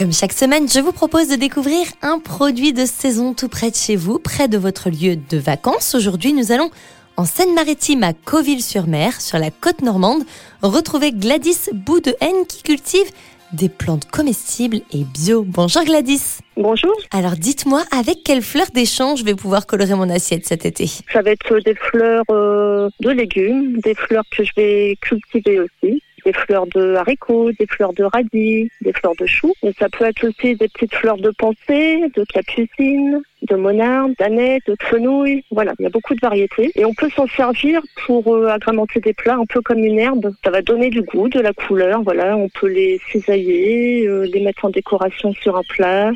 Comme 0.00 0.14
chaque 0.14 0.32
semaine, 0.32 0.66
je 0.66 0.80
vous 0.80 0.92
propose 0.92 1.28
de 1.28 1.36
découvrir 1.36 1.84
un 2.00 2.20
produit 2.20 2.72
de 2.72 2.86
saison 2.86 3.34
tout 3.34 3.50
près 3.50 3.70
de 3.70 3.76
chez 3.76 3.96
vous, 3.96 4.18
près 4.18 4.48
de 4.48 4.56
votre 4.56 4.88
lieu 4.88 5.16
de 5.16 5.36
vacances. 5.36 5.94
Aujourd'hui, 5.94 6.32
nous 6.32 6.52
allons 6.52 6.70
en 7.18 7.26
Seine-Maritime 7.26 8.02
à 8.02 8.14
Cauville-sur-Mer, 8.14 9.20
sur 9.20 9.38
la 9.38 9.50
côte 9.50 9.82
normande, 9.82 10.22
retrouver 10.62 11.12
Gladys 11.12 11.68
Bout 11.74 12.00
de 12.00 12.14
Haine 12.22 12.46
qui 12.48 12.62
cultive 12.62 13.10
des 13.52 13.68
plantes 13.68 14.10
comestibles 14.10 14.80
et 14.90 15.04
bio. 15.04 15.44
Bonjour 15.46 15.84
Gladys. 15.84 16.38
Bonjour. 16.56 16.96
Alors 17.10 17.32
dites-moi, 17.32 17.82
avec 17.90 18.22
quelles 18.24 18.40
fleurs 18.40 18.68
champs 18.86 19.16
je 19.16 19.24
vais 19.26 19.34
pouvoir 19.34 19.66
colorer 19.66 19.96
mon 19.96 20.08
assiette 20.08 20.46
cet 20.46 20.64
été? 20.64 20.86
Ça 21.12 21.20
va 21.20 21.32
être 21.32 21.58
des 21.58 21.74
fleurs 21.74 22.24
euh, 22.30 22.88
de 23.00 23.10
légumes, 23.10 23.78
des 23.80 23.94
fleurs 23.94 24.24
que 24.34 24.44
je 24.44 24.52
vais 24.56 24.96
cultiver 25.02 25.60
aussi 25.60 26.02
des 26.24 26.32
fleurs 26.32 26.66
de 26.66 26.94
haricots, 26.94 27.52
des 27.52 27.66
fleurs 27.66 27.92
de 27.92 28.04
radis, 28.04 28.70
des 28.80 28.92
fleurs 28.92 29.14
de 29.16 29.26
choux. 29.26 29.54
Et 29.62 29.72
ça 29.78 29.88
peut 29.88 30.04
être 30.04 30.26
aussi 30.26 30.56
des 30.56 30.68
petites 30.68 30.94
fleurs 30.94 31.18
de 31.18 31.30
pensée, 31.30 32.00
de 32.14 32.24
capucine, 32.24 33.20
de 33.42 33.54
monarde, 33.56 34.12
d'aneth, 34.18 34.62
de 34.66 34.76
fenouil. 34.80 35.44
Voilà, 35.50 35.72
il 35.78 35.84
y 35.84 35.86
a 35.86 35.90
beaucoup 35.90 36.14
de 36.14 36.20
variétés. 36.20 36.70
Et 36.74 36.84
on 36.84 36.94
peut 36.94 37.10
s'en 37.10 37.26
servir 37.26 37.80
pour 38.06 38.34
euh, 38.34 38.48
agrémenter 38.48 39.00
des 39.00 39.14
plats 39.14 39.36
un 39.36 39.46
peu 39.46 39.60
comme 39.60 39.84
une 39.84 39.98
herbe. 39.98 40.32
Ça 40.44 40.50
va 40.50 40.62
donner 40.62 40.90
du 40.90 41.02
goût, 41.02 41.28
de 41.28 41.40
la 41.40 41.52
couleur. 41.52 42.02
Voilà, 42.02 42.36
on 42.36 42.48
peut 42.48 42.68
les 42.68 43.00
cisailler, 43.10 44.06
euh, 44.06 44.26
les 44.32 44.40
mettre 44.40 44.64
en 44.64 44.70
décoration 44.70 45.32
sur 45.34 45.56
un 45.56 45.62
plat 45.62 46.12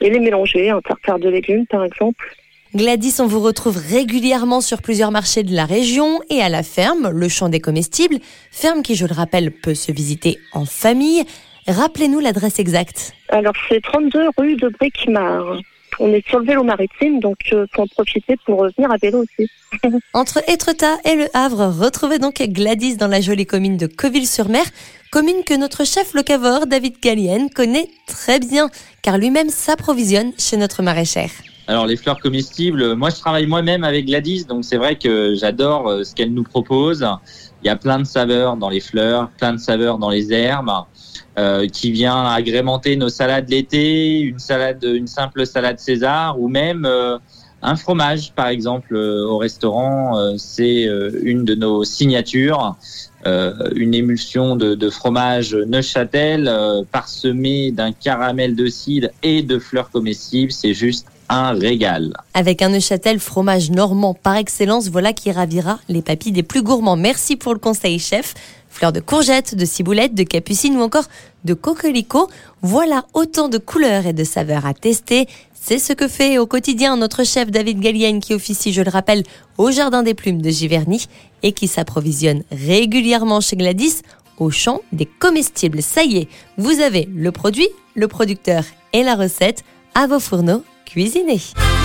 et 0.00 0.10
les 0.10 0.20
mélanger, 0.20 0.70
un 0.70 0.80
tartare 0.80 1.18
de 1.18 1.28
légumes 1.28 1.66
par 1.66 1.84
exemple. 1.84 2.34
Gladys, 2.74 3.20
on 3.20 3.28
vous 3.28 3.38
retrouve 3.38 3.76
régulièrement 3.76 4.60
sur 4.60 4.82
plusieurs 4.82 5.12
marchés 5.12 5.44
de 5.44 5.54
la 5.54 5.64
région 5.64 6.18
et 6.28 6.40
à 6.40 6.48
la 6.48 6.64
ferme, 6.64 7.08
le 7.08 7.28
champ 7.28 7.48
des 7.48 7.60
comestibles, 7.60 8.18
ferme 8.50 8.82
qui, 8.82 8.96
je 8.96 9.06
le 9.06 9.14
rappelle, 9.14 9.52
peut 9.52 9.76
se 9.76 9.92
visiter 9.92 10.38
en 10.52 10.64
famille. 10.64 11.22
Rappelez-nous 11.68 12.18
l'adresse 12.18 12.58
exacte. 12.58 13.12
Alors, 13.28 13.52
c'est 13.68 13.80
32 13.80 14.28
rue 14.36 14.56
de 14.56 14.68
Briquemar. 14.70 15.60
On 16.00 16.12
est 16.12 16.26
sur 16.26 16.40
le 16.40 16.46
vélo 16.46 16.64
maritime, 16.64 17.20
donc 17.20 17.38
euh, 17.52 17.64
pour 17.72 17.84
en 17.84 17.86
profiter 17.86 18.36
pour 18.44 18.58
revenir 18.58 18.90
à 18.90 18.96
vélo 18.96 19.22
aussi. 19.22 19.48
Entre 20.12 20.42
Étretat 20.50 20.96
et 21.04 21.14
Le 21.14 21.28
Havre, 21.32 21.72
retrouvez 21.80 22.18
donc 22.18 22.42
Gladys 22.42 22.96
dans 22.96 23.06
la 23.06 23.20
jolie 23.20 23.46
commune 23.46 23.76
de 23.76 23.86
Coville-sur-Mer, 23.86 24.64
commune 25.12 25.44
que 25.46 25.54
notre 25.54 25.86
chef 25.86 26.12
locavore 26.12 26.66
David 26.66 26.94
Gallienne 27.00 27.50
connaît 27.50 27.86
très 28.08 28.40
bien, 28.40 28.68
car 29.02 29.16
lui-même 29.16 29.50
s'approvisionne 29.50 30.32
chez 30.38 30.56
notre 30.56 30.82
maraîchère. 30.82 31.30
Alors 31.66 31.86
les 31.86 31.96
fleurs 31.96 32.18
comestibles, 32.18 32.94
moi 32.94 33.08
je 33.08 33.16
travaille 33.16 33.46
moi-même 33.46 33.84
avec 33.84 34.04
Gladys, 34.04 34.44
donc 34.44 34.66
c'est 34.66 34.76
vrai 34.76 34.96
que 34.96 35.34
j'adore 35.34 35.88
euh, 35.88 36.04
ce 36.04 36.14
qu'elle 36.14 36.34
nous 36.34 36.42
propose. 36.42 37.06
Il 37.62 37.66
y 37.66 37.70
a 37.70 37.76
plein 37.76 37.98
de 37.98 38.04
saveurs 38.04 38.58
dans 38.58 38.68
les 38.68 38.80
fleurs, 38.80 39.30
plein 39.38 39.54
de 39.54 39.58
saveurs 39.58 39.96
dans 39.96 40.10
les 40.10 40.30
herbes, 40.30 40.84
euh, 41.38 41.66
qui 41.66 41.90
vient 41.90 42.26
agrémenter 42.26 42.96
nos 42.96 43.08
salades 43.08 43.48
l'été, 43.48 44.20
une 44.20 44.38
salade, 44.38 44.84
une 44.84 45.06
simple 45.06 45.46
salade 45.46 45.78
César, 45.78 46.38
ou 46.38 46.48
même 46.48 46.84
euh, 46.84 47.16
un 47.62 47.76
fromage, 47.76 48.34
par 48.34 48.48
exemple, 48.48 48.94
au 48.94 49.38
restaurant. 49.38 50.36
c'est 50.36 50.82
une 51.22 51.46
de 51.46 51.54
nos 51.54 51.82
signatures. 51.82 52.76
une 53.24 53.94
émulsion 53.94 54.54
de, 54.54 54.74
de 54.74 54.90
fromage 54.90 55.54
Neuchâtel 55.54 56.52
parsemée 56.92 57.70
d'un 57.70 57.92
caramel 57.92 58.54
de 58.54 58.66
cidre 58.66 59.08
et 59.22 59.40
de 59.40 59.58
fleurs 59.58 59.88
comestibles. 59.88 60.52
C'est 60.52 60.74
juste 60.74 61.06
un 61.28 61.52
régal. 61.52 62.12
Avec 62.34 62.62
un 62.62 62.70
Neuchâtel 62.70 63.18
fromage 63.18 63.70
normand 63.70 64.14
par 64.14 64.36
excellence, 64.36 64.88
voilà 64.88 65.12
qui 65.12 65.30
ravira 65.30 65.78
les 65.88 66.02
papilles 66.02 66.32
des 66.32 66.42
plus 66.42 66.62
gourmands. 66.62 66.96
Merci 66.96 67.36
pour 67.36 67.52
le 67.52 67.58
conseil, 67.58 67.98
chef. 67.98 68.34
Fleurs 68.68 68.92
de 68.92 69.00
courgettes, 69.00 69.54
de 69.54 69.64
ciboulette, 69.64 70.14
de 70.14 70.24
capucine 70.24 70.76
ou 70.76 70.80
encore 70.80 71.04
de 71.44 71.54
coquelicot. 71.54 72.28
Voilà 72.62 73.06
autant 73.14 73.48
de 73.48 73.58
couleurs 73.58 74.06
et 74.06 74.12
de 74.12 74.24
saveurs 74.24 74.66
à 74.66 74.74
tester. 74.74 75.28
C'est 75.54 75.78
ce 75.78 75.92
que 75.92 76.08
fait 76.08 76.38
au 76.38 76.46
quotidien 76.46 76.96
notre 76.96 77.24
chef 77.24 77.50
David 77.50 77.80
Gallienne 77.80 78.20
qui 78.20 78.34
officie, 78.34 78.72
je 78.72 78.82
le 78.82 78.90
rappelle, 78.90 79.22
au 79.56 79.70
Jardin 79.70 80.02
des 80.02 80.14
Plumes 80.14 80.42
de 80.42 80.50
Giverny 80.50 81.06
et 81.42 81.52
qui 81.52 81.68
s'approvisionne 81.68 82.42
régulièrement 82.50 83.40
chez 83.40 83.56
Gladys 83.56 84.02
au 84.38 84.50
champ 84.50 84.82
des 84.92 85.06
comestibles. 85.06 85.80
Ça 85.80 86.02
y 86.02 86.18
est, 86.18 86.28
vous 86.58 86.80
avez 86.80 87.08
le 87.14 87.32
produit, 87.32 87.68
le 87.94 88.08
producteur 88.08 88.64
et 88.92 89.02
la 89.02 89.14
recette 89.14 89.62
à 89.94 90.06
vos 90.06 90.20
fourneaux 90.20 90.64
cuisiner. 90.94 91.83